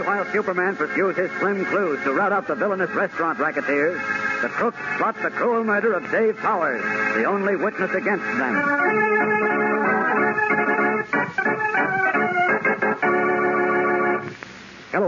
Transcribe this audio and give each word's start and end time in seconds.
While 0.00 0.24
Superman 0.32 0.76
pursues 0.76 1.16
his 1.16 1.30
slim 1.38 1.64
clues 1.66 2.02
to 2.04 2.12
rout 2.12 2.32
out 2.32 2.46
the 2.46 2.54
villainous 2.54 2.90
restaurant 2.90 3.38
racketeers, 3.38 4.00
the 4.42 4.48
crooks 4.48 4.78
plot 4.96 5.16
the 5.22 5.30
cruel 5.30 5.64
murder 5.64 5.92
of 5.92 6.10
Dave 6.10 6.36
Powers, 6.36 6.82
the 7.14 7.24
only 7.24 7.56
witness 7.56 7.90
against 7.92 8.24
them. 8.38 8.54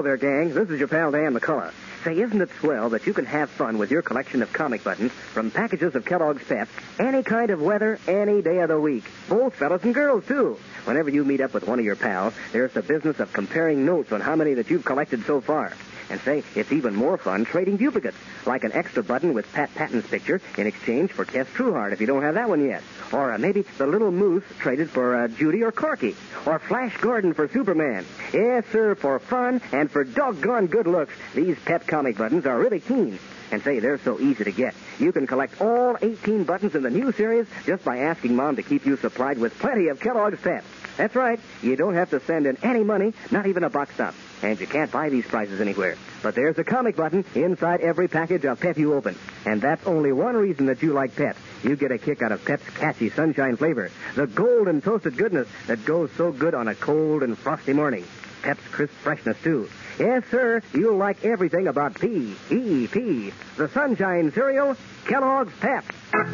Hello 0.01 0.17
there, 0.17 0.31
gang. 0.31 0.55
This 0.55 0.71
is 0.71 0.79
your 0.79 0.89
pal 0.89 1.11
Dan 1.11 1.35
McCullough. 1.35 1.75
Say, 2.05 2.19
isn't 2.19 2.41
it 2.41 2.49
swell 2.59 2.89
that 2.89 3.07
you 3.07 3.13
can 3.13 3.27
have 3.27 3.51
fun 3.51 3.77
with 3.77 3.91
your 3.91 4.01
collection 4.01 4.41
of 4.41 4.51
comic 4.51 4.83
buttons 4.83 5.13
from 5.13 5.51
packages 5.51 5.95
of 5.95 6.07
Kellogg's 6.07 6.43
Pep 6.43 6.71
any 6.99 7.23
kind 7.23 7.51
of 7.51 7.61
weather, 7.61 7.99
any 8.09 8.41
day 8.41 8.61
of 8.61 8.71
the 8.71 8.81
week? 8.81 9.05
Both 9.29 9.57
fellas 9.57 9.83
and 9.83 9.95
girls, 9.95 10.27
too. 10.27 10.59
Whenever 10.87 11.11
you 11.11 11.23
meet 11.23 11.43
up 11.43 11.53
with 11.53 11.69
one 11.69 11.79
of 11.79 11.85
your 11.85 11.97
pals, 11.97 12.33
there's 12.51 12.73
the 12.73 12.81
business 12.81 13.21
of 13.21 13.31
comparing 13.35 13.85
notes 13.85 14.11
on 14.11 14.23
how 14.23 14.37
many 14.37 14.55
that 14.55 14.71
you've 14.71 14.87
collected 14.87 15.27
so 15.27 15.43
far. 15.43 15.75
And 16.09 16.19
say, 16.23 16.45
it's 16.55 16.73
even 16.73 16.95
more 16.95 17.19
fun 17.19 17.45
trading 17.45 17.77
duplicates, 17.77 18.17
like 18.47 18.65
an 18.65 18.73
extra 18.73 19.03
button 19.03 19.35
with 19.35 19.53
Pat 19.53 19.75
Patton's 19.75 20.07
picture 20.07 20.41
in 20.57 20.67
exchange 20.67 21.13
for 21.13 21.27
Tess 21.27 21.47
Trueheart 21.49 21.93
if 21.93 22.01
you 22.01 22.07
don't 22.07 22.23
have 22.23 22.37
that 22.37 22.49
one 22.49 22.65
yet. 22.65 22.83
Or 23.13 23.33
uh, 23.33 23.39
maybe 23.39 23.63
the 23.79 23.87
little 23.87 24.13
moose 24.13 24.45
traded 24.59 24.91
for 24.91 25.17
uh, 25.17 25.29
Judy 25.29 25.63
or 25.63 25.73
Corky. 25.73 26.15
Or 26.47 26.59
Flash 26.59 26.97
Gordon 26.99 27.35
for 27.35 27.49
Superman. 27.49 28.07
Yes, 28.33 28.65
sir, 28.71 28.95
for 28.95 29.19
fun 29.19 29.61
and 29.73 29.91
for 29.91 30.05
doggone 30.05 30.67
good 30.67 30.87
looks, 30.87 31.15
these 31.35 31.59
Pep 31.65 31.87
comic 31.87 32.17
buttons 32.17 32.47
are 32.47 32.59
really 32.59 32.81
keen. 32.81 33.19
And 33.53 33.63
say, 33.63 33.81
they're 33.81 33.99
so 33.99 34.21
easy 34.21 34.45
to 34.45 34.53
get. 34.53 34.75
You 35.01 35.11
can 35.11 35.27
collect 35.27 35.61
all 35.61 35.97
18 36.01 36.45
buttons 36.45 36.77
in 36.77 36.83
the 36.85 36.91
new 36.91 37.11
series 37.11 37.47
just 37.67 37.85
by 37.85 37.99
asking 37.99 38.37
Mom 38.37 38.55
to 38.57 38.63
keep 38.63 38.87
you 38.87 38.97
supplied 38.97 39.39
with 39.39 39.59
plenty 39.59 39.89
of 39.89 39.99
Kellogg's 39.99 40.41
Pep. 40.41 40.65
That's 40.97 41.17
right. 41.17 41.41
You 41.63 41.75
don't 41.77 41.95
have 41.95 42.11
to 42.11 42.21
send 42.21 42.47
in 42.47 42.59
any 42.63 42.85
money, 42.85 43.13
not 43.31 43.47
even 43.47 43.65
a 43.65 43.71
box 43.71 43.95
stop. 43.95 44.15
And 44.43 44.61
you 44.61 44.67
can't 44.67 44.91
buy 44.91 45.09
these 45.09 45.27
prizes 45.27 45.61
anywhere. 45.61 45.97
But 46.23 46.35
there's 46.35 46.59
a 46.59 46.65
comic 46.65 46.95
button 46.97 47.25
inside 47.35 47.81
every 47.81 48.07
package 48.07 48.45
of 48.45 48.61
Pep 48.61 48.77
you 48.79 48.95
open. 48.95 49.17
And 49.47 49.61
that's 49.61 49.87
only 49.87 50.13
one 50.13 50.37
reason 50.37 50.67
that 50.67 50.83
you 50.83 50.93
like 50.93 51.17
Pep. 51.17 51.37
You 51.63 51.77
get 51.77 51.93
a 51.93 51.99
kick 51.99 52.23
out 52.23 52.33
of 52.33 52.45
Pep's 52.45 52.69
catchy 52.71 53.11
sunshine 53.11 53.57
flavor. 53.57 53.91
The 54.15 54.27
golden 54.27 54.81
toasted 54.81 55.17
goodness 55.17 55.49
that 55.67 55.85
goes 55.85 56.11
so 56.17 56.33
good 56.33 56.55
on 56.55 56.69
a 56.69 56.75
cold 56.75 57.23
and 57.23 57.39
frosty 57.39 57.73
morning. 57.73 58.05
Pep's 58.43 58.67
crisp 58.69 58.95
freshness, 59.03 59.37
too. 59.43 59.69
Yes, 59.99 60.23
sir, 60.31 60.63
you'll 60.73 60.97
like 60.97 61.23
everything 61.25 61.69
about 61.69 62.01
P-E-P. 62.01 63.33
The 63.59 63.69
sunshine 63.69 64.33
cereal, 64.33 64.77
Kellogg's 65.07 65.53
Pep. 65.61 65.85
And 66.13 66.25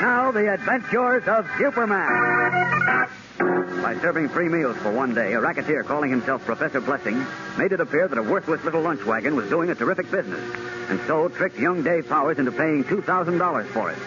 now, 0.00 0.30
the 0.30 0.52
adventures 0.54 1.26
of 1.26 1.48
Superman. 1.58 3.08
By 3.38 3.98
serving 4.00 4.30
free 4.30 4.48
meals 4.48 4.76
for 4.78 4.90
one 4.90 5.14
day, 5.14 5.34
a 5.34 5.40
racketeer 5.40 5.82
calling 5.84 6.10
himself 6.10 6.44
Professor 6.44 6.80
Blessing 6.80 7.24
made 7.58 7.72
it 7.72 7.80
appear 7.80 8.08
that 8.08 8.18
a 8.18 8.22
worthless 8.22 8.64
little 8.64 8.80
lunch 8.80 9.04
wagon 9.04 9.36
was 9.36 9.48
doing 9.48 9.70
a 9.70 9.74
terrific 9.74 10.10
business, 10.10 10.40
and 10.88 10.98
so 11.06 11.28
tricked 11.28 11.58
young 11.58 11.82
Dave 11.82 12.08
Powers 12.08 12.38
into 12.38 12.52
paying 12.52 12.84
$2,000 12.84 13.66
for 13.66 13.90
it. 13.90 13.98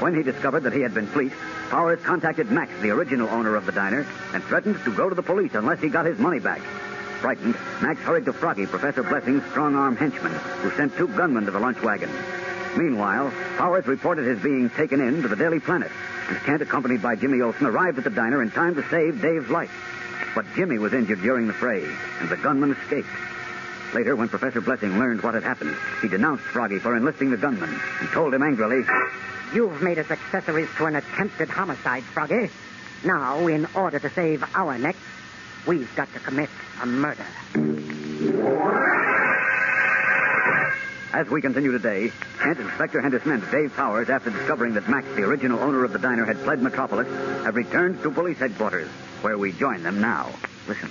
When 0.00 0.14
he 0.14 0.22
discovered 0.22 0.64
that 0.64 0.72
he 0.72 0.80
had 0.80 0.92
been 0.92 1.06
fleeced, 1.06 1.36
Powers 1.70 2.00
contacted 2.02 2.50
Max, 2.50 2.72
the 2.80 2.90
original 2.90 3.28
owner 3.28 3.54
of 3.54 3.64
the 3.64 3.72
diner, 3.72 4.06
and 4.32 4.42
threatened 4.44 4.82
to 4.84 4.94
go 4.94 5.08
to 5.08 5.14
the 5.14 5.22
police 5.22 5.54
unless 5.54 5.80
he 5.80 5.88
got 5.88 6.06
his 6.06 6.18
money 6.18 6.40
back. 6.40 6.60
Frightened, 7.20 7.54
Max 7.80 8.00
hurried 8.00 8.24
to 8.26 8.32
Froggy, 8.32 8.66
Professor 8.66 9.02
Blessing's 9.02 9.44
strong-arm 9.50 9.96
henchman, 9.96 10.32
who 10.32 10.70
sent 10.72 10.96
two 10.96 11.08
gunmen 11.08 11.44
to 11.46 11.50
the 11.50 11.60
lunch 11.60 11.80
wagon. 11.80 12.10
Meanwhile, 12.76 13.32
Powers 13.56 13.86
reported 13.86 14.26
his 14.26 14.40
being 14.40 14.68
taken 14.70 15.00
in 15.00 15.22
to 15.22 15.28
the 15.28 15.36
Daily 15.36 15.60
Planet, 15.60 15.90
and 16.28 16.38
Kent, 16.38 16.62
accompanied 16.62 17.02
by 17.02 17.16
Jimmy 17.16 17.40
Olsen, 17.40 17.66
arrived 17.66 17.98
at 17.98 18.04
the 18.04 18.10
diner 18.10 18.42
in 18.42 18.50
time 18.50 18.74
to 18.74 18.88
save 18.88 19.22
Dave's 19.22 19.48
life. 19.48 19.70
But 20.34 20.46
Jimmy 20.56 20.78
was 20.78 20.92
injured 20.92 21.22
during 21.22 21.46
the 21.46 21.52
fray, 21.52 21.84
and 22.20 22.28
the 22.28 22.36
gunman 22.36 22.72
escaped. 22.72 23.08
Later, 23.94 24.16
when 24.16 24.28
Professor 24.28 24.60
Blessing 24.60 24.98
learned 24.98 25.22
what 25.22 25.34
had 25.34 25.44
happened, 25.44 25.76
he 26.02 26.08
denounced 26.08 26.42
Froggy 26.42 26.80
for 26.80 26.96
enlisting 26.96 27.30
the 27.30 27.36
gunman 27.36 27.78
and 28.00 28.08
told 28.08 28.34
him 28.34 28.42
angrily, 28.42 28.84
You've 29.54 29.80
made 29.82 30.00
us 30.00 30.10
accessories 30.10 30.68
to 30.78 30.86
an 30.86 30.96
attempted 30.96 31.48
homicide, 31.48 32.02
Froggy. 32.02 32.50
Now, 33.04 33.46
in 33.46 33.68
order 33.74 34.00
to 34.00 34.10
save 34.10 34.44
our 34.54 34.76
necks, 34.78 34.98
we've 35.66 35.94
got 35.94 36.12
to 36.14 36.18
commit 36.18 36.50
a 36.82 36.86
murder. 36.86 37.24
As 41.14 41.30
we 41.30 41.40
continue 41.40 41.70
today, 41.70 42.10
Kent, 42.40 42.58
Inspector 42.58 43.00
Henderson, 43.00 43.30
and 43.30 43.50
Dave 43.52 43.72
Powers, 43.76 44.10
after 44.10 44.30
discovering 44.30 44.74
that 44.74 44.88
Max, 44.88 45.06
the 45.14 45.22
original 45.22 45.60
owner 45.60 45.84
of 45.84 45.92
the 45.92 45.98
diner, 46.00 46.24
had 46.24 46.36
fled 46.38 46.60
Metropolis, 46.60 47.06
have 47.44 47.54
returned 47.54 48.02
to 48.02 48.10
police 48.10 48.38
headquarters, 48.38 48.88
where 49.22 49.38
we 49.38 49.52
join 49.52 49.84
them 49.84 50.00
now. 50.00 50.28
Listen. 50.66 50.90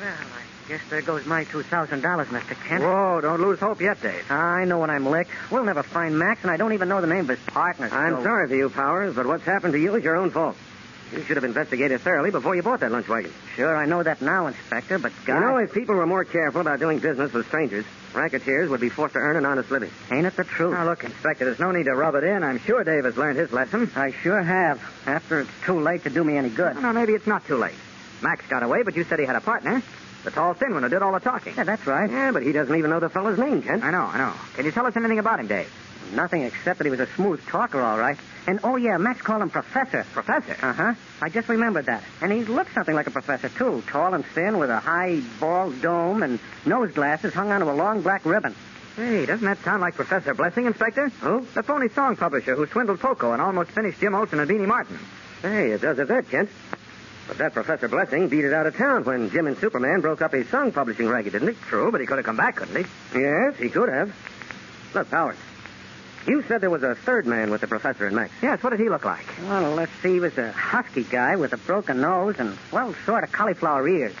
Well, 0.00 0.12
I 0.12 0.68
guess 0.68 0.80
there 0.90 1.00
goes 1.00 1.26
my 1.26 1.44
$2,000, 1.44 2.02
Mr. 2.02 2.64
Kent. 2.66 2.82
Whoa, 2.82 3.20
don't 3.20 3.40
lose 3.40 3.60
hope 3.60 3.80
yet, 3.80 4.02
Dave. 4.02 4.28
I 4.32 4.64
know 4.64 4.80
when 4.80 4.90
I'm 4.90 5.06
licked. 5.06 5.30
We'll 5.52 5.62
never 5.62 5.84
find 5.84 6.18
Max, 6.18 6.42
and 6.42 6.50
I 6.50 6.56
don't 6.56 6.72
even 6.72 6.88
know 6.88 7.00
the 7.00 7.06
name 7.06 7.20
of 7.20 7.28
his 7.28 7.38
partner. 7.46 7.88
I'm 7.92 8.16
so- 8.16 8.22
sorry 8.24 8.48
for 8.48 8.56
you, 8.56 8.68
Powers, 8.68 9.14
but 9.14 9.26
what's 9.26 9.44
happened 9.44 9.74
to 9.74 9.78
you 9.78 9.94
is 9.94 10.02
your 10.02 10.16
own 10.16 10.30
fault. 10.30 10.56
You 11.12 11.22
should 11.22 11.36
have 11.36 11.44
investigated 11.44 12.00
thoroughly 12.00 12.30
before 12.30 12.56
you 12.56 12.62
bought 12.62 12.80
that 12.80 12.90
lunch 12.90 13.08
wagon. 13.08 13.32
Sure, 13.54 13.76
I 13.76 13.86
know 13.86 14.02
that 14.02 14.20
now, 14.20 14.48
Inspector, 14.48 14.98
but 14.98 15.12
God... 15.24 15.34
You 15.34 15.40
know, 15.40 15.56
if 15.58 15.72
people 15.72 15.94
were 15.94 16.06
more 16.06 16.24
careful 16.24 16.60
about 16.60 16.80
doing 16.80 16.98
business 16.98 17.32
with 17.32 17.46
strangers, 17.46 17.84
racketeers 18.12 18.68
would 18.68 18.80
be 18.80 18.88
forced 18.88 19.14
to 19.14 19.20
earn 19.20 19.36
an 19.36 19.46
honest 19.46 19.70
living. 19.70 19.90
Ain't 20.10 20.26
it 20.26 20.34
the 20.36 20.44
truth? 20.44 20.72
Now, 20.72 20.84
look, 20.84 21.04
Inspector, 21.04 21.44
there's 21.44 21.60
no 21.60 21.70
need 21.70 21.84
to 21.84 21.94
rub 21.94 22.16
it 22.16 22.24
in. 22.24 22.42
I'm 22.42 22.58
sure 22.58 22.82
Dave 22.82 23.04
has 23.04 23.16
learned 23.16 23.38
his 23.38 23.52
lesson. 23.52 23.90
I 23.94 24.10
sure 24.10 24.42
have. 24.42 24.82
After 25.06 25.40
it's 25.40 25.50
too 25.64 25.80
late 25.80 26.02
to 26.04 26.10
do 26.10 26.24
me 26.24 26.36
any 26.36 26.50
good. 26.50 26.74
No, 26.82 26.92
maybe 26.92 27.14
it's 27.14 27.26
not 27.26 27.46
too 27.46 27.56
late. 27.56 27.74
Max 28.20 28.44
got 28.48 28.62
away, 28.64 28.82
but 28.82 28.96
you 28.96 29.04
said 29.04 29.20
he 29.20 29.26
had 29.26 29.36
a 29.36 29.40
partner. 29.40 29.82
The 30.24 30.32
tall, 30.32 30.54
thin 30.54 30.74
one 30.74 30.82
who 30.82 30.88
did 30.88 31.02
all 31.02 31.12
the 31.12 31.20
talking. 31.20 31.54
Yeah, 31.56 31.62
that's 31.62 31.86
right. 31.86 32.10
Yeah, 32.10 32.32
but 32.32 32.42
he 32.42 32.50
doesn't 32.50 32.74
even 32.74 32.90
know 32.90 32.98
the 32.98 33.08
fellow's 33.08 33.38
name, 33.38 33.62
Kent. 33.62 33.84
I 33.84 33.92
know, 33.92 34.02
I 34.02 34.18
know. 34.18 34.32
Can 34.54 34.64
you 34.64 34.72
tell 34.72 34.84
us 34.84 34.96
anything 34.96 35.20
about 35.20 35.38
him, 35.38 35.46
Dave? 35.46 35.72
Nothing 36.12 36.42
except 36.42 36.78
that 36.78 36.84
he 36.84 36.90
was 36.90 37.00
a 37.00 37.06
smooth 37.14 37.44
talker, 37.46 37.80
all 37.80 37.98
right. 37.98 38.18
And, 38.46 38.60
oh, 38.62 38.76
yeah, 38.76 38.96
Max 38.96 39.20
called 39.22 39.42
him 39.42 39.50
Professor. 39.50 40.06
Professor? 40.12 40.56
Uh-huh. 40.62 40.94
I 41.20 41.28
just 41.28 41.48
remembered 41.48 41.86
that. 41.86 42.02
And 42.20 42.30
he 42.30 42.44
looked 42.44 42.72
something 42.74 42.94
like 42.94 43.06
a 43.06 43.10
professor, 43.10 43.48
too. 43.48 43.82
Tall 43.88 44.14
and 44.14 44.24
thin 44.24 44.58
with 44.58 44.70
a 44.70 44.78
high, 44.78 45.20
bald 45.40 45.82
dome 45.82 46.22
and 46.22 46.38
nose 46.64 46.92
glasses 46.92 47.34
hung 47.34 47.50
onto 47.50 47.68
a 47.70 47.74
long 47.74 48.02
black 48.02 48.24
ribbon. 48.24 48.54
Hey, 48.96 49.26
doesn't 49.26 49.44
that 49.44 49.58
sound 49.58 49.82
like 49.82 49.94
Professor 49.94 50.32
Blessing, 50.32 50.64
Inspector? 50.64 51.08
Who? 51.20 51.46
The 51.52 51.62
phony 51.62 51.90
song 51.90 52.16
publisher 52.16 52.54
who 52.54 52.66
swindled 52.66 52.98
Poco 52.98 53.32
and 53.32 53.42
almost 53.42 53.72
finished 53.72 54.00
Jim 54.00 54.14
Olsen 54.14 54.40
and 54.40 54.48
Beanie 54.48 54.66
Martin. 54.66 54.98
Hey, 55.42 55.72
it 55.72 55.82
does 55.82 55.98
at 55.98 56.08
that, 56.08 56.30
Kent. 56.30 56.48
But 57.28 57.38
that 57.38 57.52
Professor 57.52 57.88
Blessing 57.88 58.28
beat 58.28 58.44
it 58.44 58.54
out 58.54 58.66
of 58.66 58.76
town 58.76 59.04
when 59.04 59.28
Jim 59.30 59.48
and 59.48 59.58
Superman 59.58 60.00
broke 60.00 60.22
up 60.22 60.32
his 60.32 60.48
song 60.48 60.72
publishing 60.72 61.08
racket, 61.08 61.32
didn't 61.32 61.48
he? 61.48 61.54
True, 61.68 61.90
but 61.92 62.00
he 62.00 62.06
could 62.06 62.16
have 62.16 62.24
come 62.24 62.36
back, 62.36 62.56
couldn't 62.56 62.76
he? 62.76 63.18
Yes, 63.20 63.56
he 63.58 63.68
could 63.68 63.88
have. 63.88 64.14
Look, 64.94 65.10
Powers, 65.10 65.36
you 66.26 66.42
said 66.42 66.60
there 66.60 66.70
was 66.70 66.82
a 66.82 66.94
third 66.94 67.26
man 67.26 67.50
with 67.50 67.60
the 67.60 67.66
professor 67.66 68.06
and 68.06 68.16
Max. 68.16 68.32
Yes, 68.42 68.62
what 68.62 68.70
did 68.70 68.80
he 68.80 68.88
look 68.88 69.04
like? 69.04 69.26
Well, 69.42 69.74
let's 69.74 69.92
see. 70.02 70.14
He 70.14 70.20
was 70.20 70.36
a 70.38 70.52
husky 70.52 71.04
guy 71.04 71.36
with 71.36 71.52
a 71.52 71.56
broken 71.56 72.00
nose 72.00 72.36
and, 72.38 72.56
well, 72.72 72.94
sort 73.04 73.24
of 73.24 73.32
cauliflower 73.32 73.88
ears. 73.88 74.14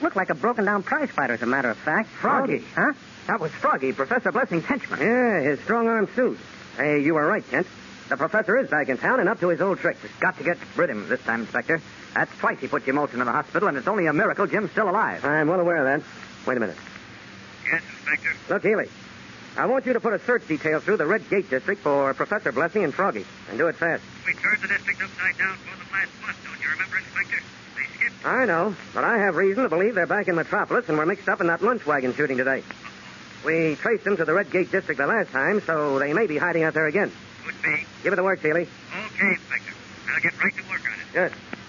Looked 0.00 0.16
like 0.16 0.30
a 0.30 0.34
broken 0.34 0.64
down 0.64 0.82
prize 0.82 1.10
fighter, 1.10 1.34
as 1.34 1.42
a 1.42 1.46
matter 1.46 1.70
of 1.70 1.76
fact. 1.76 2.08
Froggy. 2.08 2.64
Huh? 2.74 2.92
That 3.26 3.40
was 3.40 3.52
Froggy, 3.52 3.92
Professor 3.92 4.32
Blessing's 4.32 4.64
henchman. 4.64 5.00
Yeah, 5.00 5.40
his 5.40 5.60
strong 5.60 5.88
arm 5.88 6.08
suit. 6.14 6.38
Hey, 6.76 7.02
you 7.02 7.14
were 7.14 7.26
right, 7.26 7.48
Kent. 7.50 7.66
The 8.08 8.16
professor 8.16 8.56
is 8.56 8.68
back 8.68 8.88
in 8.88 8.98
town 8.98 9.20
and 9.20 9.28
up 9.28 9.38
to 9.40 9.48
his 9.48 9.60
old 9.60 9.78
tricks. 9.78 10.00
Got 10.18 10.38
to 10.38 10.44
get 10.44 10.58
rid 10.76 10.90
of 10.90 10.96
him 10.96 11.08
this 11.08 11.22
time, 11.22 11.42
Inspector. 11.42 11.80
That's 12.14 12.36
twice 12.38 12.58
he 12.58 12.66
put 12.66 12.84
Jim 12.84 12.98
Olsen 12.98 13.20
in 13.20 13.26
the 13.26 13.32
hospital, 13.32 13.68
and 13.68 13.76
it's 13.76 13.86
only 13.86 14.06
a 14.06 14.12
miracle 14.12 14.46
Jim's 14.46 14.72
still 14.72 14.90
alive. 14.90 15.24
I'm 15.24 15.46
well 15.46 15.60
aware 15.60 15.76
of 15.76 15.84
that. 15.84 16.08
Wait 16.46 16.56
a 16.56 16.60
minute. 16.60 16.76
Yes, 17.70 17.82
Inspector. 17.98 18.30
Look, 18.48 18.62
Healy. 18.62 18.88
I 19.56 19.66
want 19.66 19.84
you 19.84 19.92
to 19.92 20.00
put 20.00 20.12
a 20.12 20.18
search 20.20 20.46
detail 20.46 20.80
through 20.80 20.96
the 20.96 21.06
Red 21.06 21.28
Gate 21.28 21.50
District 21.50 21.80
for 21.80 22.14
Professor 22.14 22.52
Blessing 22.52 22.84
and 22.84 22.94
Froggy. 22.94 23.26
And 23.48 23.58
do 23.58 23.66
it 23.68 23.76
fast. 23.76 24.02
We 24.26 24.32
turned 24.34 24.62
the 24.62 24.68
district 24.68 25.02
upside 25.02 25.36
down 25.38 25.56
for 25.56 25.76
them 25.76 25.86
last 25.92 26.10
month, 26.22 26.36
don't 26.44 26.62
you 26.62 26.70
remember, 26.70 26.96
Inspector? 26.98 27.42
They 27.76 27.96
skipped. 27.96 28.26
I 28.26 28.44
know, 28.44 28.74
but 28.94 29.04
I 29.04 29.18
have 29.18 29.36
reason 29.36 29.64
to 29.64 29.68
believe 29.68 29.94
they're 29.94 30.06
back 30.06 30.28
in 30.28 30.36
Metropolis 30.36 30.88
and 30.88 30.96
were 30.96 31.06
mixed 31.06 31.28
up 31.28 31.40
in 31.40 31.48
that 31.48 31.62
lunch 31.62 31.84
wagon 31.84 32.14
shooting 32.14 32.36
today. 32.36 32.62
We 33.44 33.74
traced 33.76 34.04
them 34.04 34.16
to 34.18 34.24
the 34.24 34.34
Red 34.34 34.50
Gate 34.50 34.70
District 34.70 34.98
the 34.98 35.06
last 35.06 35.30
time, 35.30 35.60
so 35.62 35.98
they 35.98 36.12
may 36.12 36.26
be 36.26 36.38
hiding 36.38 36.62
out 36.62 36.74
there 36.74 36.86
again. 36.86 37.10
Could 37.44 37.62
be. 37.62 37.86
Give 38.02 38.12
it 38.12 38.16
the 38.16 38.22
work, 38.22 38.40
Healy. 38.40 38.62
Okay, 38.62 39.28
Inspector. 39.28 39.74
I'll 40.14 40.20
get 40.20 40.42
right 40.42 40.54
to 40.54 40.62
work 40.70 40.82
on 40.84 40.92
it. 40.92 41.12
Good. 41.12 41.59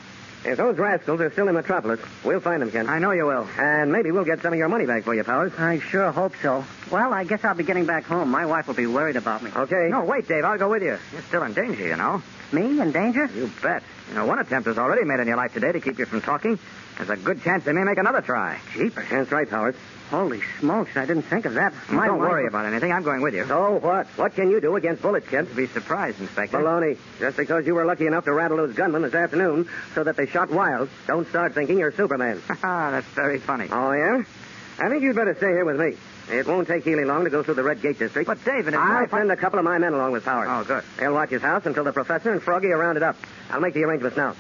If 0.44 0.58
those 0.58 0.78
rascals 0.78 1.22
are 1.22 1.32
still 1.32 1.48
in 1.50 1.54
Metropolis, 1.54 2.00
we'll 2.24 2.40
find 2.40 2.62
them, 2.62 2.72
Kent. 2.72 2.90
I 2.90 2.98
know 2.98 3.12
you 3.12 3.26
will. 3.26 3.48
And 3.60 3.92
maybe 3.92 4.12
we'll 4.12 4.26
get 4.26 4.42
some 4.42 4.54
of 4.54 4.58
your 4.58 4.70
money 4.70 4.88
back 4.88 5.04
for 5.04 5.14
you, 5.14 5.24
Powers. 5.24 5.54
I 5.58 5.80
sure 5.80 6.12
hope 6.12 6.34
so. 6.42 6.66
Well, 6.90 7.14
I 7.14 7.26
guess 7.26 7.44
I'll 7.44 7.54
be 7.54 7.64
getting 7.64 7.86
back 7.86 8.06
home. 8.06 8.30
My 8.30 8.46
wife 8.48 8.68
will 8.68 8.74
be 8.74 8.88
worried 8.88 9.18
about 9.18 9.44
me. 9.44 9.52
Okay. 9.56 9.90
No, 9.90 10.04
wait, 10.04 10.28
Dave. 10.28 10.44
I'll 10.44 10.58
go 10.58 10.70
with 10.70 10.82
you. 10.82 10.98
You're 11.14 11.22
still 11.22 11.44
in 11.44 11.54
danger, 11.54 11.88
you 11.88 11.96
know. 11.96 12.24
Me 12.52 12.82
in 12.82 12.92
danger? 12.92 13.30
You 13.36 13.52
bet. 13.62 13.84
You 14.10 14.16
know, 14.16 14.26
one 14.26 14.40
attempt 14.40 14.68
is 14.68 14.78
already 14.78 15.06
made 15.06 15.20
in 15.20 15.28
your 15.28 15.38
life 15.38 15.54
today 15.54 15.72
to 15.72 15.80
keep 15.80 16.00
you 16.00 16.06
from 16.06 16.22
talking. 16.22 16.58
There's 16.98 17.10
a 17.10 17.18
good 17.18 17.44
chance 17.44 17.64
they 17.64 17.74
may 17.74 17.84
make 17.84 17.98
another 17.98 18.22
try. 18.22 18.60
Jeepers. 18.74 19.10
That's 19.10 19.32
right, 19.32 19.50
Powers. 19.50 19.76
Holy 20.12 20.42
smokes, 20.60 20.98
I 20.98 21.06
didn't 21.06 21.24
think 21.24 21.46
of 21.46 21.54
that. 21.54 21.74
My 21.90 22.06
Don't 22.06 22.20
wife 22.20 22.30
worry 22.30 22.48
about 22.48 22.66
anything. 22.66 22.92
I'm 22.92 23.02
going 23.02 23.22
with 23.22 23.34
you. 23.34 23.46
So 23.48 23.80
what? 23.80 24.08
What 24.18 24.36
can 24.36 24.52
you 24.52 24.60
do 24.60 24.76
against 24.76 25.02
bullets, 25.02 25.28
kid? 25.30 25.56
Be 25.56 25.68
surprised, 25.68 26.20
Inspector. 26.20 26.58
Baloney. 26.58 26.98
Just 27.18 27.38
because 27.38 27.66
you 27.66 27.74
were 27.74 27.86
lucky 27.86 28.08
enough 28.08 28.26
to 28.26 28.34
rattle 28.34 28.58
those 28.58 28.76
gunmen 28.76 29.04
this 29.04 29.14
afternoon 29.14 29.70
so 29.96 30.04
that 30.04 30.18
they 30.18 30.28
shot 30.28 30.52
wild, 30.52 30.90
don't 31.08 31.28
start 31.30 31.54
thinking 31.56 31.80
you're 31.80 31.94
Superman. 31.94 32.42
That's 32.62 33.08
very 33.08 33.40
funny. 33.40 33.70
oh, 33.72 33.94
yeah? 33.94 34.24
I 34.80 34.90
think 34.90 35.02
you'd 35.02 35.16
better 35.16 35.34
stay 35.36 35.48
here 35.48 35.64
with 35.64 35.80
me. 35.80 35.96
It 36.30 36.46
won't 36.46 36.68
take 36.68 36.84
Healy 36.84 37.06
long 37.06 37.24
to 37.24 37.30
go 37.30 37.42
through 37.42 37.54
the 37.56 37.64
Red 37.64 37.82
Gate 37.82 37.98
District. 37.98 38.28
But, 38.28 38.44
David, 38.44 38.74
I'll 38.74 39.08
send 39.08 39.32
a 39.32 39.38
couple 39.38 39.60
of 39.60 39.66
my 39.66 39.78
men 39.78 39.94
along 39.94 40.12
with 40.12 40.26
Powers. 40.26 40.48
Oh, 40.50 40.64
good. 40.66 40.84
They'll 40.98 41.14
watch 41.14 41.30
his 41.30 41.42
house 41.42 41.66
until 41.66 41.84
the 41.86 41.94
professor 41.94 42.32
and 42.32 42.42
Froggy 42.44 42.68
are 42.68 42.78
rounded 42.78 43.04
up. 43.04 43.16
I'll 43.50 43.62
make 43.62 43.74
the 43.74 43.84
arrangements 43.84 44.18
now. 44.18 44.36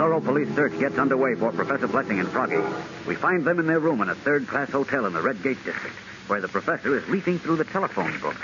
Thorough 0.00 0.18
police 0.18 0.48
search 0.54 0.72
gets 0.78 0.96
underway 0.96 1.34
for 1.34 1.52
Professor 1.52 1.86
Blessing 1.86 2.20
and 2.20 2.28
Froggy, 2.30 2.56
we 3.06 3.14
find 3.14 3.44
them 3.44 3.58
in 3.58 3.66
their 3.66 3.80
room 3.80 4.00
in 4.00 4.08
a 4.08 4.14
third-class 4.14 4.70
hotel 4.70 5.04
in 5.04 5.12
the 5.12 5.20
Red 5.20 5.42
Gate 5.42 5.62
District, 5.62 5.94
where 6.26 6.40
the 6.40 6.48
professor 6.48 6.96
is 6.96 7.06
leafing 7.10 7.38
through 7.38 7.56
the 7.56 7.66
telephone 7.66 8.18
book. 8.18 8.34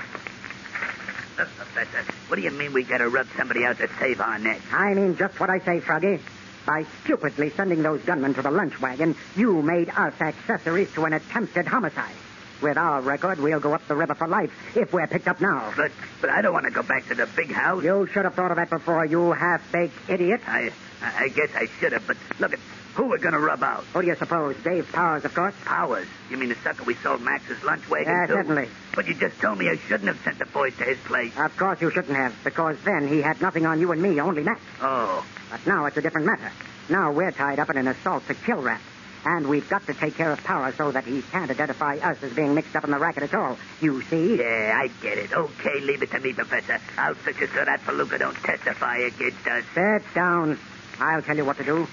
Look, 1.39 1.49
Professor, 1.57 2.13
what 2.29 2.37
do 2.37 2.43
you 2.43 2.51
mean 2.51 2.75
we 2.75 2.85
gotta 2.85 3.09
rub 3.09 3.27
somebody 3.39 3.65
out 3.65 3.79
to 3.79 3.89
save 3.99 4.21
our 4.21 4.39
neck? 4.39 4.61
I 4.71 4.93
mean 4.93 5.17
just 5.17 5.41
what 5.41 5.49
I 5.49 5.61
say, 5.61 5.81
Froggy. 5.81 6.21
By 6.67 6.85
stupidly 7.05 7.49
sending 7.49 7.83
those 7.83 8.03
gunmen 8.03 8.35
to 8.35 8.43
the 8.43 8.51
lunch 8.51 8.79
wagon, 8.79 9.17
you 9.35 9.63
made 9.63 9.89
us 9.89 10.13
accessories 10.21 10.93
to 10.93 11.07
an 11.07 11.15
attempted 11.15 11.67
homicide. 11.67 12.17
With 12.61 12.77
our 12.77 13.01
record, 13.01 13.39
we'll 13.39 13.61
go 13.61 13.73
up 13.73 13.89
the 13.89 13.97
river 13.97 14.15
for 14.15 14.29
life 14.29 14.53
if 14.77 14.93
we're 14.93 15.07
picked 15.07 15.29
up 15.29 15.41
now. 15.41 15.73
But 15.75 15.93
but 16.21 16.29
I 16.29 16.43
don't 16.43 16.53
want 16.53 16.67
to 16.67 16.71
go 16.71 16.83
back 16.83 17.09
to 17.09 17.15
the 17.15 17.27
big 17.35 17.51
house. 17.51 17.83
You 17.83 18.07
should 18.13 18.25
have 18.25 18.35
thought 18.35 18.51
of 18.51 18.59
that 18.59 18.69
before, 18.69 19.07
you 19.07 19.33
half-baked 19.33 20.11
idiot. 20.11 20.43
I 20.47 20.71
I 21.03 21.29
guess 21.29 21.51
I 21.55 21.67
should 21.79 21.93
have, 21.93 22.07
but 22.07 22.17
look 22.41 22.53
at 22.53 22.59
who 22.95 23.07
we're 23.09 23.19
gonna 23.19 23.39
rub 23.39 23.63
out. 23.63 23.85
Who 23.93 24.01
do 24.03 24.09
you 24.09 24.17
suppose? 24.17 24.57
Dave 24.65 24.91
Powers, 24.91 25.25
of 25.25 25.35
course. 25.35 25.55
Powers. 25.65 26.07
You 26.31 26.37
mean 26.39 26.49
the 26.49 26.55
sucker 26.57 26.85
we 26.85 26.95
sold 26.95 27.21
Max's 27.21 27.63
lunch 27.63 27.89
wagon 27.91 28.13
Yeah, 28.13 28.27
to? 28.27 28.33
certainly. 28.33 28.69
But 28.95 29.07
you 29.07 29.15
just 29.15 29.39
told 29.41 29.59
me 29.59 29.69
I 29.69 29.77
shouldn't 29.77 30.09
have 30.09 30.19
sent 30.25 30.39
the 30.39 30.47
boys 30.47 30.75
to 30.79 30.85
his 30.85 30.99
place. 31.01 31.33
Of 31.37 31.57
course 31.57 31.81
you 31.83 31.91
shouldn't 31.91 32.17
have, 32.17 32.35
because 32.45 32.77
then 32.85 33.07
he 33.09 33.21
had 33.21 33.41
nothing 33.43 33.67
on 33.67 33.81
you 33.81 33.93
and 33.93 34.01
me, 34.01 34.19
only 34.21 34.43
Max. 34.43 34.61
Oh. 34.81 35.25
But 35.51 35.67
now 35.67 35.85
it's 35.87 35.97
a 35.97 36.03
different 36.03 36.27
matter. 36.27 36.51
Now 36.89 37.13
we're 37.13 37.33
tied 37.33 37.59
up 37.59 37.69
in 37.71 37.77
an 37.77 37.89
assault 37.89 38.27
to 38.29 38.35
kill 38.35 38.63
rap. 38.63 38.81
And 39.29 39.49
we've 39.49 39.69
got 39.69 39.85
to 39.89 39.93
take 39.95 40.15
care 40.15 40.31
of 40.31 40.43
Powers 40.45 40.77
so 40.77 40.93
that 40.93 41.03
he 41.05 41.21
can't 41.21 41.51
identify 41.51 41.97
us 41.97 42.23
as 42.23 42.33
being 42.33 42.55
mixed 42.55 42.77
up 42.77 42.85
in 42.85 42.93
the 42.93 42.99
racket 42.99 43.25
at 43.25 43.35
all. 43.35 43.59
You 43.81 44.01
see? 44.03 44.37
Yeah, 44.39 44.73
I 44.81 44.87
get 45.03 45.19
it. 45.19 45.33
Okay, 45.33 45.81
leave 45.81 46.01
it 46.03 46.13
to 46.13 46.21
me, 46.21 46.33
Professor. 46.33 46.79
I'll 46.97 47.15
fix 47.15 47.43
it 47.43 47.51
so 47.53 47.65
that 47.65 47.81
Faluca 47.81 48.21
don't 48.21 48.37
testify 48.37 48.99
against 48.99 49.45
us. 49.49 49.65
Sit 49.75 50.15
down. 50.15 50.59
I'll 51.01 51.23
tell 51.23 51.37
you 51.37 51.45
what 51.45 51.57
to 51.59 51.65
do. 51.65 51.87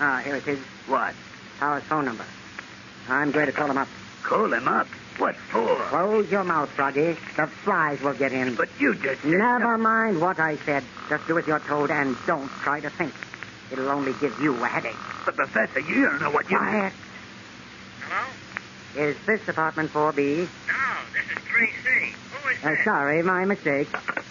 Ah, 0.00 0.20
here 0.24 0.36
it 0.36 0.46
is. 0.46 0.58
What? 0.86 1.14
Powers' 1.58 1.82
phone 1.84 2.04
number. 2.04 2.24
I'm 3.08 3.30
going 3.30 3.46
to 3.46 3.52
call 3.52 3.70
him 3.70 3.78
up. 3.78 3.88
Call 4.22 4.52
him 4.52 4.66
up? 4.68 4.86
What 5.18 5.36
for? 5.36 5.76
Close 5.90 6.30
your 6.30 6.44
mouth, 6.44 6.70
Froggy. 6.70 7.16
The 7.36 7.46
flies 7.62 8.00
will 8.02 8.14
get 8.14 8.32
in. 8.32 8.54
But 8.56 8.68
you 8.80 8.94
just 8.96 9.22
said 9.22 9.30
Never 9.30 9.78
mind 9.78 10.20
what 10.20 10.40
I 10.40 10.56
said. 10.64 10.82
Just 11.08 11.26
do 11.28 11.38
as 11.38 11.46
you're 11.46 11.60
told 11.60 11.90
and 11.90 12.16
don't 12.26 12.48
try 12.48 12.80
to 12.80 12.90
think. 12.90 13.12
It'll 13.70 13.88
only 13.90 14.12
give 14.20 14.36
you 14.40 14.54
a 14.62 14.66
headache. 14.66 14.96
But 15.24 15.36
Professor, 15.36 15.80
you 15.80 16.06
don't 16.06 16.20
know 16.20 16.30
what 16.30 16.50
you. 16.50 16.56
Quiet. 16.58 16.92
Hello? 18.08 19.06
Is 19.08 19.16
this 19.26 19.46
apartment 19.48 19.92
4B? 19.92 20.16
No, 20.16 20.46
this 21.12 21.24
is 21.30 21.44
3C. 21.44 22.12
Who 22.12 22.48
is 22.50 22.64
Uh, 22.64 22.70
this? 22.70 22.84
sorry, 22.84 23.22
my 23.22 23.44
mistake. 23.44 23.88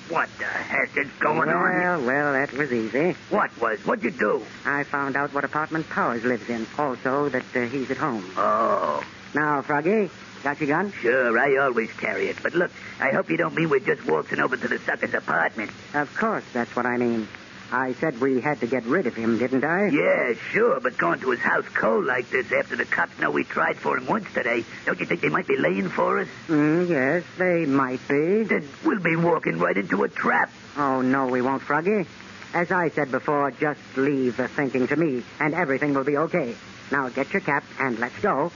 What 0.10 0.30
the 0.38 0.46
heck 0.46 0.96
is 0.98 1.08
going 1.20 1.48
well, 1.48 1.58
on? 1.58 1.64
well, 1.64 2.02
well, 2.06 2.34
that 2.34 2.52
was 2.54 2.72
easy. 2.74 3.16
What 3.30 3.50
was? 3.62 3.80
What'd 3.86 4.04
you 4.04 4.12
do? 4.12 4.44
I 4.66 4.84
found 4.84 5.16
out 5.16 5.34
what 5.34 5.44
apartment 5.46 5.90
Powers 5.90 6.24
lives 6.24 6.50
in. 6.50 6.68
Also, 6.78 7.30
that 7.30 7.44
uh, 7.56 7.62
he's 7.62 7.90
at 7.90 7.98
home. 7.98 8.24
Oh, 8.36 9.04
Now, 9.34 9.62
Froggy, 9.62 10.10
got 10.44 10.60
your 10.60 10.68
gun? 10.68 10.92
sure. 11.02 11.40
I 11.40 11.58
always 11.58 11.92
carry 11.94 12.28
it. 12.28 12.38
But 12.44 12.54
look, 12.54 12.72
I 13.00 13.12
hope 13.12 13.30
you 13.30 13.38
don't 13.38 13.56
mean 13.56 13.70
we're 13.70 13.80
just 13.80 14.06
waltzing 14.06 14.40
over 14.40 14.58
to 14.58 14.68
the 14.68 14.78
sucker's 14.80 15.14
apartment. 15.14 15.72
Of 15.94 16.14
course, 16.16 16.44
that's 16.54 16.76
what 16.76 16.86
I 16.86 16.98
mean. 16.98 17.28
I 17.74 17.94
said 17.94 18.22
we 18.22 18.40
had 18.40 18.60
to 18.60 18.68
get 18.68 18.86
rid 18.86 19.08
of 19.08 19.16
him, 19.16 19.40
didn't 19.40 19.64
I? 19.64 19.88
Yeah, 19.88 20.34
sure. 20.52 20.80
But 20.80 20.96
going 20.96 21.20
to 21.22 21.32
his 21.32 21.40
house 21.40 21.66
cold 21.74 22.06
like 22.06 22.30
this 22.30 22.52
after 22.52 22.76
the 22.76 22.86
cops 22.86 23.18
know 23.18 23.32
we 23.32 23.44
tried 23.44 23.78
for 23.78 23.98
him 23.98 24.06
once 24.06 24.32
today, 24.32 24.64
don't 24.86 25.00
you 25.00 25.08
think 25.08 25.22
they 25.22 25.30
might 25.30 25.48
be 25.48 25.58
laying 25.58 25.90
for 25.90 26.20
us? 26.20 26.28
Mm, 26.48 26.88
yes, 26.88 27.24
they 27.40 27.66
might 27.66 28.08
be. 28.08 28.44
Then 28.44 28.70
we'll 28.86 29.00
be 29.00 29.16
walking 29.16 29.58
right 29.58 29.76
into 29.76 30.04
a 30.04 30.08
trap. 30.08 30.52
Oh, 30.78 31.02
no, 31.02 31.26
we 31.26 31.42
won't, 31.42 31.64
Froggy. 31.64 32.06
As 32.54 32.72
I 32.72 32.90
said 32.90 33.10
before, 33.10 33.50
just 33.50 33.82
leave 33.98 34.38
the 34.38 34.48
thinking 34.48 34.88
to 34.90 34.96
me, 34.96 35.24
and 35.40 35.56
everything 35.56 35.96
will 35.96 36.04
be 36.04 36.18
okay. 36.18 36.56
Now 36.92 37.10
get 37.10 37.34
your 37.34 37.42
cap 37.42 37.64
and 37.80 37.98
let's 37.98 38.20
go. 38.20 38.52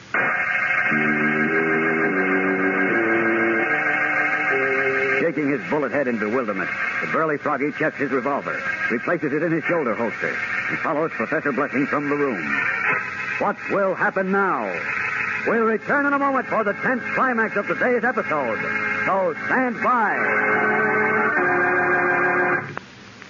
His 5.38 5.62
bullet 5.70 5.92
head 5.92 6.08
in 6.08 6.18
bewilderment, 6.18 6.70
the 7.00 7.08
burly 7.12 7.38
Froggy 7.38 7.72
checks 7.78 7.98
his 7.98 8.10
revolver, 8.10 8.60
replaces 8.90 9.32
it 9.32 9.44
in 9.44 9.52
his 9.52 9.64
shoulder 9.66 9.94
holster, 9.94 10.36
and 10.70 10.80
follows 10.80 11.12
Professor 11.12 11.52
Blessing 11.52 11.86
from 11.86 12.10
the 12.10 12.16
room. 12.16 12.44
What 13.38 13.56
will 13.70 13.94
happen 13.94 14.32
now? 14.32 14.66
We'll 15.46 15.66
return 15.66 16.08
in 16.08 16.14
a 16.14 16.18
moment 16.18 16.48
for 16.48 16.64
the 16.64 16.74
tenth 16.74 17.04
climax 17.14 17.56
of 17.56 17.68
today's 17.68 18.04
episode. 18.04 18.60
So 19.06 19.36
stand 19.46 19.76
by. 19.84 20.16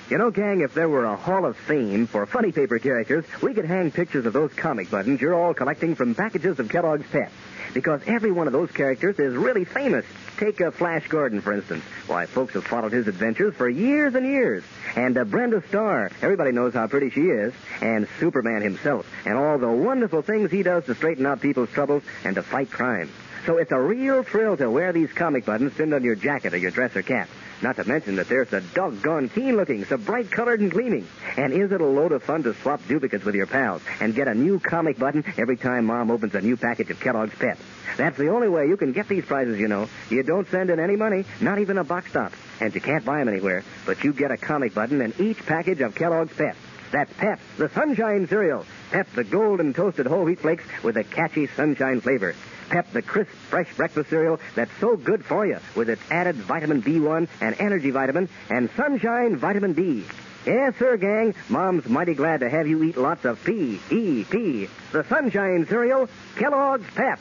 You 0.10 0.18
know, 0.18 0.32
gang, 0.32 0.62
if 0.62 0.74
there 0.74 0.88
were 0.88 1.04
a 1.04 1.18
Hall 1.18 1.46
of 1.46 1.58
Fame 1.58 2.08
for 2.08 2.26
funny 2.26 2.54
paper 2.54 2.80
characters, 2.80 3.26
we 3.44 3.54
could 3.54 3.66
hang 3.66 3.92
pictures 3.92 4.26
of 4.26 4.32
those 4.32 4.54
comic 4.54 4.90
buttons 4.90 5.20
you're 5.20 5.36
all 5.36 5.54
collecting 5.54 5.94
from 5.94 6.16
packages 6.16 6.58
of 6.60 6.70
Kellogg's 6.70 7.06
Pep. 7.12 7.30
Because 7.74 8.02
every 8.08 8.32
one 8.32 8.48
of 8.48 8.54
those 8.54 8.72
characters 8.72 9.20
is 9.20 9.36
really 9.36 9.66
famous. 9.66 10.06
Take 10.38 10.62
uh, 10.62 10.72
Flash 10.72 11.08
Gordon, 11.08 11.42
for 11.42 11.54
instance. 11.54 11.84
Why, 12.06 12.26
folks 12.26 12.54
have 12.54 12.66
followed 12.66 12.92
his 12.92 13.08
adventures 13.08 13.56
for 13.56 13.68
years 13.70 14.16
and 14.16 14.26
years. 14.26 14.64
And 14.96 15.18
uh, 15.18 15.24
Brenda 15.24 15.64
Starr, 15.68 16.12
everybody 16.22 16.52
knows 16.52 16.74
how 16.74 16.88
pretty 16.88 17.10
she 17.10 17.22
is. 17.22 17.54
And 17.82 18.08
Superman 18.20 18.62
himself, 18.62 19.08
and 19.26 19.38
all 19.38 19.58
the 19.58 19.70
wonderful 19.70 20.22
things 20.22 20.52
he 20.52 20.64
does 20.64 20.86
to 20.86 20.96
straighten 20.96 21.26
out 21.26 21.42
people's 21.42 21.70
troubles 21.70 22.04
and 22.24 22.36
to 22.36 22.44
fight 22.44 22.70
crime. 22.70 23.10
So 23.46 23.58
it's 23.58 23.72
a 23.72 23.80
real 23.80 24.24
thrill 24.24 24.58
to 24.58 24.70
wear 24.70 24.92
these 24.92 25.12
comic 25.14 25.46
buttons 25.46 25.74
pinned 25.74 25.94
on 25.94 26.04
your 26.04 26.16
jacket 26.16 26.54
or 26.54 26.58
your 26.58 26.72
dress 26.72 26.96
or 26.96 27.02
cap. 27.02 27.30
Not 27.62 27.76
to 27.78 27.84
mention 27.86 28.18
that 28.18 28.30
they're 28.30 28.46
so 28.46 28.60
doggone 28.74 29.30
keen 29.30 29.56
looking, 29.58 29.84
so 29.86 29.98
bright 29.98 30.30
colored 30.30 30.60
and 30.60 30.70
gleaming. 30.70 31.08
And 31.38 31.54
is 31.54 31.72
it 31.72 31.82
a 31.82 31.86
load 31.86 32.12
of 32.12 32.22
fun 32.22 32.44
to 32.44 32.54
swap 32.54 32.86
duplicates 32.88 33.26
with 33.26 33.34
your 33.34 33.48
pals 33.48 33.82
and 34.00 34.14
get 34.14 34.28
a 34.28 34.36
new 34.36 34.60
comic 34.60 35.00
button 35.00 35.24
every 35.38 35.58
time 35.58 35.86
Mom 35.86 36.12
opens 36.12 36.36
a 36.36 36.42
new 36.42 36.56
package 36.56 36.92
of 36.92 37.00
Kellogg's 37.00 37.36
Pep? 37.36 37.58
That's 37.98 38.18
the 38.18 38.30
only 38.30 38.48
way 38.48 38.68
you 38.68 38.78
can 38.78 38.92
get 38.92 39.08
these 39.08 39.26
prizes, 39.26 39.60
you 39.60 39.68
know. 39.68 39.90
You 40.10 40.22
don't 40.22 40.48
send 40.50 40.70
in 40.70 40.80
any 40.80 40.96
money, 40.96 41.26
not 41.42 41.58
even 41.58 41.80
a 41.80 41.84
box 41.84 42.12
stop. 42.12 42.32
And 42.62 42.74
you 42.76 42.82
can't 42.82 43.04
buy 43.04 43.20
them 43.20 43.30
anywhere, 43.30 43.64
but 43.86 44.04
you 44.04 44.14
get 44.14 44.32
a 44.32 44.38
comic 44.38 44.76
button 44.76 45.02
in 45.02 45.14
each 45.20 45.44
package 45.46 45.82
of 45.82 45.96
Kellogg's 45.96 46.36
Pep. 46.36 46.56
That's 46.92 47.12
Pep, 47.14 47.40
the 47.58 47.70
Sunshine 47.70 48.28
Cereal. 48.28 48.66
Pep, 48.92 49.12
the 49.14 49.24
golden 49.24 49.74
toasted 49.74 50.06
whole 50.06 50.24
wheat 50.24 50.40
flakes 50.40 50.64
with 50.84 50.96
a 50.96 51.04
catchy 51.04 51.48
sunshine 51.48 52.02
flavor. 52.02 52.36
Pep, 52.70 52.92
the 52.92 53.02
crisp, 53.02 53.32
fresh 53.50 53.74
breakfast 53.76 54.10
cereal 54.10 54.40
that's 54.56 54.72
so 54.80 54.98
good 54.98 55.24
for 55.24 55.46
you 55.46 55.58
with 55.76 55.90
its 55.90 56.02
added 56.12 56.36
vitamin 56.36 56.82
B1 56.82 57.28
and 57.42 57.56
energy 57.60 57.92
vitamin 57.92 58.30
and 58.50 58.70
sunshine 58.76 59.38
vitamin 59.38 59.74
D. 59.74 60.06
Yes, 60.46 60.76
sir, 60.80 60.96
gang. 60.96 61.36
Mom's 61.50 61.90
mighty 61.90 62.14
glad 62.14 62.40
to 62.40 62.50
have 62.50 62.68
you 62.68 62.82
eat 62.84 62.96
lots 62.96 63.26
of 63.26 63.44
P-E-P. 63.44 64.70
The 64.94 65.04
sunshine 65.10 65.68
cereal, 65.68 66.08
Kellogg's 66.38 66.88
Pep. 66.96 67.20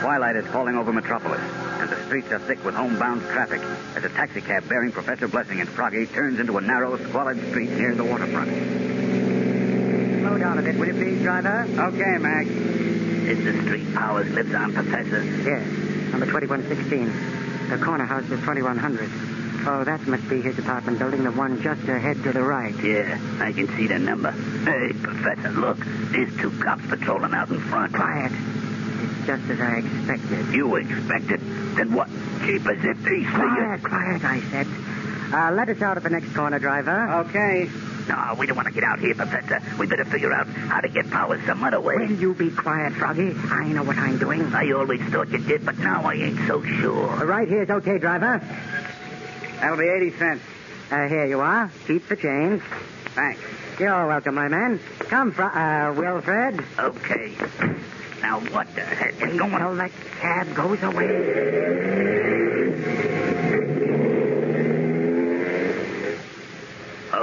Twilight 0.00 0.36
is 0.36 0.46
falling 0.46 0.76
over 0.76 0.92
Metropolis, 0.92 1.40
and 1.40 1.90
the 1.90 2.00
streets 2.06 2.30
are 2.30 2.38
thick 2.38 2.64
with 2.64 2.76
homebound 2.76 3.22
traffic 3.22 3.60
as 3.96 4.04
a 4.04 4.08
taxicab 4.08 4.68
bearing 4.68 4.92
Professor 4.92 5.26
Blessing 5.26 5.60
and 5.60 5.68
Froggy 5.68 6.06
turns 6.06 6.38
into 6.38 6.56
a 6.58 6.60
narrow, 6.60 6.96
squalid 7.08 7.44
street 7.48 7.70
near 7.70 7.96
the 7.96 8.04
waterfront. 8.04 8.48
Slow 10.20 10.38
down 10.38 10.58
a 10.58 10.62
bit, 10.62 10.76
will 10.78 10.86
you 10.86 10.94
please, 10.94 11.20
driver? 11.22 11.66
Okay, 11.76 12.18
Mac. 12.18 12.87
It's 13.28 13.44
the 13.44 13.62
street 13.62 13.94
Powers 13.94 14.30
lives 14.30 14.54
on, 14.54 14.72
Professor. 14.72 15.22
Yes, 15.22 15.66
number 16.12 16.24
2116. 16.24 17.68
The 17.68 17.76
corner 17.84 18.06
house 18.06 18.24
is 18.24 18.40
2100. 18.40 19.10
Oh, 19.66 19.84
that 19.84 20.00
must 20.06 20.26
be 20.30 20.40
his 20.40 20.58
apartment 20.58 20.98
building, 20.98 21.24
the 21.24 21.32
one 21.32 21.60
just 21.60 21.82
ahead 21.82 22.22
to 22.22 22.32
the 22.32 22.40
right. 22.40 22.74
Yeah, 22.82 23.20
I 23.38 23.52
can 23.52 23.68
see 23.76 23.86
the 23.86 23.98
number. 23.98 24.30
Hey, 24.30 24.94
Professor, 25.02 25.50
look. 25.50 25.76
There's 26.10 26.34
two 26.38 26.50
cops 26.62 26.86
patrolling 26.86 27.34
out 27.34 27.50
in 27.50 27.60
front. 27.60 27.92
Quiet. 27.92 28.32
It's 28.32 29.26
just 29.26 29.44
as 29.50 29.60
I 29.60 29.84
expected. 29.84 30.54
You 30.54 30.76
expected? 30.76 31.40
Then 31.76 31.92
what? 31.92 32.08
Keep 32.08 32.62
Jeepers, 32.62 32.82
if 32.82 33.04
these 33.04 33.28
Quiet, 33.28 33.82
quiet, 33.82 34.24
I 34.24 34.40
said. 34.50 34.66
Uh, 35.34 35.52
let 35.52 35.68
us 35.68 35.82
out 35.82 35.98
at 35.98 36.02
the 36.02 36.08
next 36.08 36.34
corner, 36.34 36.58
driver. 36.58 37.26
Okay. 37.28 37.68
No, 38.08 38.34
we 38.38 38.46
don't 38.46 38.56
want 38.56 38.68
to 38.68 38.74
get 38.74 38.84
out 38.84 38.98
here, 39.00 39.14
Professor. 39.14 39.60
We 39.78 39.86
better 39.86 40.04
figure 40.06 40.32
out 40.32 40.46
how 40.46 40.80
to 40.80 40.88
get 40.88 41.10
power 41.10 41.40
some 41.46 41.62
other 41.62 41.80
way. 41.80 41.96
Will 41.96 42.10
you 42.12 42.34
be 42.34 42.50
quiet, 42.50 42.94
Froggy? 42.94 43.34
I 43.50 43.68
know 43.68 43.82
what 43.82 43.98
I'm 43.98 44.18
doing. 44.18 44.42
I 44.54 44.72
always 44.72 45.02
thought 45.02 45.28
you 45.30 45.38
did, 45.38 45.64
but 45.66 45.78
now 45.78 46.04
I 46.04 46.14
ain't 46.14 46.38
so 46.46 46.62
sure. 46.62 47.06
Right 47.26 47.46
here's 47.46 47.68
okay, 47.68 47.98
driver. 47.98 48.40
That'll 49.60 49.76
be 49.76 49.88
80 49.88 50.10
cents. 50.18 50.42
Uh, 50.90 51.06
here 51.08 51.26
you 51.26 51.40
are. 51.40 51.70
Keep 51.86 52.08
the 52.08 52.16
change. 52.16 52.62
Thanks. 53.14 53.40
You're 53.78 54.06
welcome, 54.06 54.34
my 54.36 54.48
man. 54.48 54.80
Come, 55.00 55.32
Fro- 55.32 55.46
uh, 55.46 55.92
Wilfred. 55.96 56.64
Okay. 56.78 57.36
Now, 58.22 58.40
what 58.40 58.74
the 58.74 58.80
heck 58.80 59.14
is 59.14 59.20
Wait 59.20 59.36
going 59.38 59.58
till 59.58 59.76
that 59.76 59.92
cab 60.20 60.54
goes 60.54 60.82
away. 60.82 61.06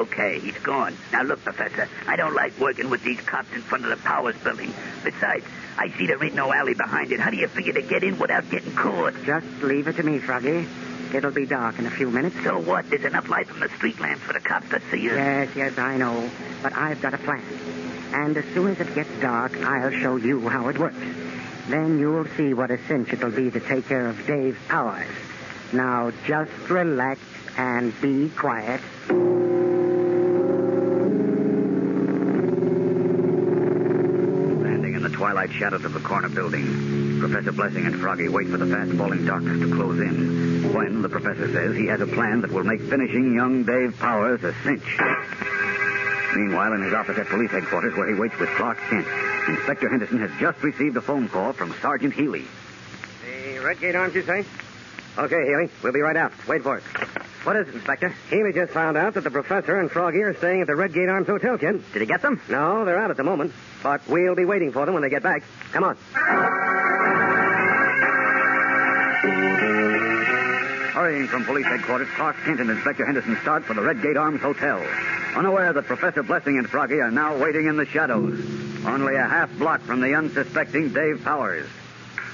Okay, 0.05 0.39
he's 0.39 0.57
gone. 0.59 0.95
Now, 1.11 1.23
look, 1.23 1.43
Professor, 1.43 1.89
I 2.07 2.15
don't 2.15 2.35
like 2.35 2.59
working 2.59 2.89
with 2.89 3.03
these 3.03 3.19
cops 3.21 3.51
in 3.53 3.61
front 3.61 3.85
of 3.85 3.89
the 3.89 3.97
Powers 3.97 4.35
building. 4.43 4.71
Besides, 5.03 5.45
I 5.77 5.89
see 5.97 6.05
there 6.05 6.23
ain't 6.23 6.35
no 6.35 6.53
alley 6.53 6.75
behind 6.75 7.11
it. 7.11 7.19
How 7.19 7.31
do 7.31 7.37
you 7.37 7.47
figure 7.47 7.73
to 7.73 7.81
get 7.81 8.03
in 8.03 8.19
without 8.19 8.49
getting 8.49 8.75
caught? 8.75 9.13
Just 9.25 9.47
leave 9.61 9.87
it 9.87 9.95
to 9.97 10.03
me, 10.03 10.19
Froggy. 10.19 10.67
It'll 11.13 11.31
be 11.31 11.45
dark 11.45 11.79
in 11.79 11.85
a 11.85 11.91
few 11.91 12.11
minutes. 12.11 12.35
So 12.43 12.59
what? 12.59 12.89
There's 12.89 13.05
enough 13.05 13.29
light 13.29 13.47
from 13.47 13.61
the 13.61 13.69
street 13.69 13.99
lamps 13.99 14.21
for 14.23 14.33
the 14.33 14.39
cops 14.39 14.69
to 14.69 14.79
see 14.91 15.09
us. 15.09 15.15
Yes, 15.15 15.49
yes, 15.55 15.77
I 15.77 15.97
know. 15.97 16.29
But 16.61 16.73
I've 16.73 17.01
got 17.01 17.13
a 17.13 17.17
plan. 17.17 17.43
And 18.13 18.37
as 18.37 18.45
soon 18.53 18.71
as 18.71 18.79
it 18.79 18.93
gets 18.93 19.09
dark, 19.19 19.57
I'll 19.57 19.91
show 19.91 20.17
you 20.17 20.47
how 20.49 20.67
it 20.69 20.77
works. 20.77 20.97
Then 21.67 21.99
you'll 21.99 22.27
see 22.37 22.53
what 22.53 22.69
a 22.69 22.77
cinch 22.87 23.11
it'll 23.11 23.31
be 23.31 23.49
to 23.49 23.59
take 23.59 23.87
care 23.87 24.07
of 24.07 24.27
Dave 24.27 24.59
Powers. 24.67 25.07
Now, 25.73 26.11
just 26.27 26.51
relax 26.69 27.19
and 27.57 27.99
be 28.01 28.29
quiet. 28.29 28.81
Standing 34.61 34.95
in 34.95 35.01
the 35.03 35.09
twilight 35.35 35.51
shadows 35.51 35.83
of 35.83 35.91
the 35.91 35.99
corner 35.99 36.29
building, 36.29 37.19
Professor 37.19 37.51
Blessing 37.51 37.85
and 37.85 37.99
Froggy 37.99 38.29
wait 38.29 38.47
for 38.47 38.55
the 38.55 38.67
fast 38.67 38.93
falling 38.93 39.25
darkness 39.25 39.59
to 39.59 39.75
close 39.75 39.99
in. 39.99 40.73
When 40.73 41.01
the 41.01 41.09
professor 41.09 41.51
says 41.51 41.75
he 41.75 41.87
has 41.87 41.99
a 41.99 42.07
plan 42.07 42.39
that 42.39 42.53
will 42.53 42.63
make 42.63 42.79
finishing 42.79 43.33
young 43.33 43.65
Dave 43.65 43.99
Powers 43.99 44.41
a 44.45 44.53
cinch. 44.63 44.97
Meanwhile, 46.37 46.71
in 46.71 46.83
his 46.83 46.93
office 46.93 47.17
at 47.17 47.27
police 47.27 47.51
headquarters, 47.51 47.97
where 47.97 48.07
he 48.07 48.13
waits 48.17 48.39
with 48.39 48.47
Clark 48.51 48.77
Kent, 48.89 49.05
Inspector 49.49 49.89
Henderson 49.89 50.19
has 50.19 50.31
just 50.39 50.63
received 50.63 50.95
a 50.95 51.01
phone 51.01 51.27
call 51.27 51.51
from 51.51 51.75
Sergeant 51.81 52.13
Healy. 52.13 52.45
The 53.25 53.59
Red 53.59 53.81
Gate 53.81 53.95
Arms, 53.95 54.15
you 54.15 54.23
say? 54.23 54.45
Okay, 55.17 55.45
Healy. 55.47 55.69
We'll 55.83 55.91
be 55.91 55.99
right 55.99 56.15
out. 56.15 56.31
Wait 56.47 56.63
for 56.63 56.77
it. 56.77 56.83
What 57.45 57.55
is 57.57 57.67
it, 57.67 57.75
Inspector? 57.75 58.09
Healy 58.31 58.53
just 58.53 58.73
found 58.73 58.97
out 58.97 59.13
that 59.13 59.23
the 59.23 59.29
professor 59.29 59.79
and 59.79 59.91
Froggy 59.91 60.23
are 60.23 60.33
staying 60.33 60.61
at 60.61 60.67
the 60.67 60.75
Red 60.75 60.93
Gate 60.93 61.07
Arms 61.07 61.27
Hotel, 61.27 61.59
Kent. 61.59 61.83
Did 61.93 62.01
he 62.01 62.07
get 62.07 62.23
them? 62.23 62.41
No, 62.49 62.85
they're 62.85 62.97
out 62.97 63.11
at 63.11 63.17
the 63.17 63.23
moment. 63.23 63.53
But 63.83 64.01
we'll 64.07 64.33
be 64.33 64.45
waiting 64.45 64.71
for 64.71 64.83
them 64.83 64.95
when 64.95 65.03
they 65.03 65.11
get 65.11 65.21
back. 65.21 65.43
Come 65.71 65.83
on. 65.83 65.95
Hurrying 70.95 71.27
from 71.27 71.45
police 71.45 71.67
headquarters, 71.67 72.07
Clark 72.15 72.35
Kent 72.45 72.61
and 72.61 72.69
Inspector 72.71 73.05
Henderson 73.05 73.37
start 73.43 73.63
for 73.63 73.75
the 73.75 73.81
Red 73.81 74.01
Gate 74.01 74.17
Arms 74.17 74.41
Hotel, 74.41 74.83
unaware 75.35 75.71
that 75.71 75.85
Professor 75.85 76.23
Blessing 76.23 76.57
and 76.57 76.67
Froggy 76.67 76.99
are 76.99 77.11
now 77.11 77.37
waiting 77.37 77.67
in 77.67 77.77
the 77.77 77.85
shadows, 77.85 78.43
only 78.87 79.17
a 79.17 79.27
half 79.27 79.55
block 79.59 79.81
from 79.81 80.01
the 80.01 80.15
unsuspecting 80.15 80.91
Dave 80.93 81.23
Powers. 81.23 81.67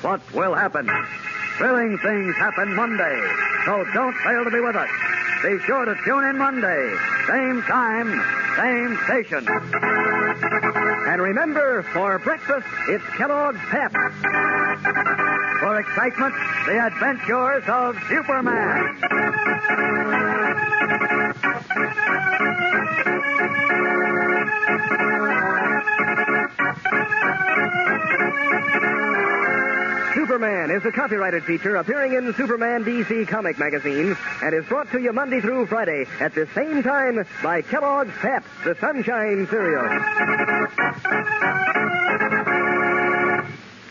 What 0.03 0.22
will 0.34 0.53
happen? 0.53 0.89
Thrilling 1.62 1.96
things 2.00 2.36
happen 2.38 2.74
Monday, 2.74 3.22
so 3.65 3.86
don't 3.94 4.18
fail 4.25 4.44
to 4.44 4.50
be 4.50 4.60
with 4.60 4.75
us. 4.75 4.89
Be 5.44 5.60
sure 5.68 5.86
to 5.86 5.94
tune 6.03 6.24
in 6.24 6.36
Monday, 6.39 6.96
same 7.27 7.62
time, 7.62 8.10
same 8.58 8.98
station. 9.06 9.48
And 11.08 11.22
remember, 11.22 11.84
for 11.94 12.18
breakfast, 12.18 12.65
it's 12.88 13.03
Kellogg's 13.15 13.60
Pep. 13.70 13.91
For 15.60 15.80
excitement, 15.80 16.34
the 16.65 16.84
adventures 16.84 17.63
of 17.68 17.96
Superman. 18.10 18.98
Superman 30.31 30.71
is 30.71 30.85
a 30.85 30.93
copyrighted 30.93 31.43
feature 31.43 31.75
appearing 31.75 32.13
in 32.13 32.33
Superman 32.35 32.85
DC 32.85 33.27
comic 33.27 33.59
magazines 33.59 34.15
and 34.41 34.55
is 34.55 34.63
brought 34.63 34.89
to 34.91 34.97
you 35.01 35.11
Monday 35.11 35.41
through 35.41 35.65
Friday 35.65 36.05
at 36.21 36.33
the 36.33 36.47
same 36.55 36.81
time 36.83 37.25
by 37.43 37.61
Kellogg's 37.61 38.13
Pep, 38.13 38.45
the 38.63 38.73
Sunshine 38.79 39.45
Cereal. 39.50 39.83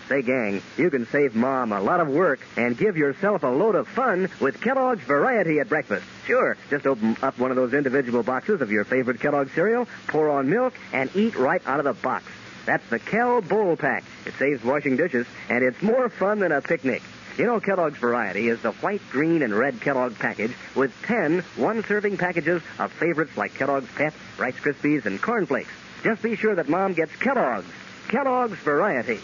Say, 0.09 0.23
gang, 0.23 0.63
you 0.79 0.89
can 0.89 1.07
save 1.09 1.37
Mom 1.37 1.73
a 1.73 1.81
lot 1.83 2.01
of 2.01 2.09
work 2.09 2.41
and 2.57 2.75
give 2.75 2.97
yourself 2.97 3.43
a 3.43 3.49
load 3.49 3.75
of 3.75 3.87
fun 3.87 4.31
with 4.41 4.63
Kellogg's 4.63 5.05
Variety 5.05 5.61
at 5.61 5.69
breakfast. 5.69 6.07
Sure, 6.25 6.57
just 6.71 6.87
open 6.87 7.19
up 7.21 7.39
one 7.39 7.51
of 7.51 7.57
those 7.57 7.75
individual 7.75 8.23
boxes 8.23 8.63
of 8.63 8.71
your 8.71 8.85
favorite 8.85 9.21
Kellogg's 9.21 9.53
cereal, 9.53 9.87
pour 10.07 10.31
on 10.31 10.49
milk, 10.49 10.73
and 10.95 11.15
eat 11.15 11.37
right 11.37 11.61
out 11.67 11.81
of 11.81 11.85
the 11.85 11.93
box. 11.93 12.25
That's 12.67 12.89
the 12.91 12.99
Kel-Bowl-Pac. 12.99 14.05
It 14.27 14.35
saves 14.35 14.63
washing 14.65 14.97
dishes, 14.97 15.27
and 15.49 15.65
it's 15.65 15.83
more 15.83 16.09
fun 16.09 16.39
than 16.39 16.53
a 16.53 16.61
picnic. 16.61 17.03
You 17.39 17.47
know, 17.47 17.61
Kellogg's 17.61 17.99
Variety 17.99 18.49
is 18.49 18.61
the 18.61 18.73
white, 18.73 19.01
green, 19.11 19.43
and 19.43 19.55
red 19.55 19.81
Kellogg 19.81 20.19
package 20.19 20.53
with 20.75 20.93
10 21.03 21.41
one-serving 21.57 22.19
packages 22.19 22.63
of 22.79 22.93
favorites 22.93 23.37
like 23.37 23.55
Kellogg's 23.55 23.91
Pep, 23.95 24.13
Rice 24.39 24.57
Krispies, 24.57 25.07
and 25.07 25.23
Corn 25.23 25.47
Flakes. 25.47 25.71
Just 26.03 26.23
be 26.23 26.37
sure 26.37 26.55
that 26.55 26.69
Mom 26.69 26.93
gets 26.93 27.15
Kellogg's. 27.17 27.67
Kellogg's 28.09 28.59
Variety. 28.59 29.21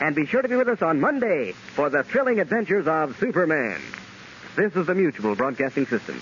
And 0.00 0.14
be 0.14 0.26
sure 0.26 0.42
to 0.42 0.48
be 0.48 0.56
with 0.56 0.68
us 0.68 0.82
on 0.82 1.00
Monday 1.00 1.52
for 1.74 1.88
the 1.88 2.02
thrilling 2.02 2.40
adventures 2.40 2.86
of 2.86 3.16
Superman. 3.18 3.80
This 4.56 4.74
is 4.76 4.86
the 4.86 4.94
Mutual 4.94 5.34
Broadcasting 5.34 5.86
System. 5.86 6.20